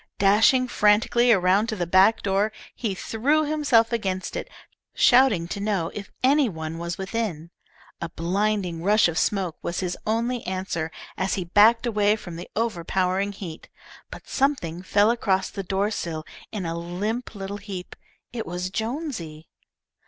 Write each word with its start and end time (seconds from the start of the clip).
Dashing 0.17 0.67
frantically 0.67 1.31
around 1.31 1.67
to 1.67 1.75
the 1.75 1.85
back 1.85 2.23
door, 2.23 2.51
he 2.73 2.95
threw 2.95 3.43
himself 3.43 3.93
against 3.93 4.35
it, 4.35 4.49
shouting 4.95 5.47
to 5.49 5.59
know 5.59 5.91
if 5.93 6.09
any 6.23 6.49
one 6.49 6.79
was 6.79 6.97
within. 6.97 7.51
A 8.01 8.09
blinding 8.09 8.81
rush 8.81 9.07
of 9.07 9.19
smoke 9.19 9.57
was 9.61 9.81
his 9.81 9.95
only 10.07 10.43
answer 10.47 10.89
as 11.17 11.35
he 11.35 11.43
backed 11.45 11.85
away 11.85 12.15
from 12.15 12.35
the 12.35 12.49
overpowering 12.55 13.31
heat, 13.31 13.69
but 14.09 14.27
something 14.27 14.81
fell 14.81 15.11
across 15.11 15.51
the 15.51 15.61
door 15.61 15.91
sill 15.91 16.23
in 16.51 16.65
a 16.65 16.73
limp 16.75 17.35
little 17.35 17.57
heap. 17.57 17.95
It 18.33 18.47
was 18.47 18.71
Jonesy. 18.71 19.49